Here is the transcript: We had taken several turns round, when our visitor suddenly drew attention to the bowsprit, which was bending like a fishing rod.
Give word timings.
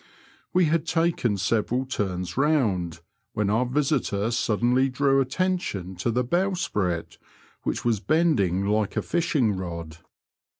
We 0.51 0.65
had 0.65 0.87
taken 0.87 1.37
several 1.37 1.85
turns 1.85 2.35
round, 2.35 3.01
when 3.33 3.51
our 3.51 3.67
visitor 3.67 4.31
suddenly 4.31 4.89
drew 4.89 5.21
attention 5.21 5.95
to 5.97 6.09
the 6.09 6.23
bowsprit, 6.23 7.19
which 7.61 7.85
was 7.85 7.99
bending 7.99 8.65
like 8.65 8.97
a 8.97 9.03
fishing 9.03 9.55
rod. 9.55 9.97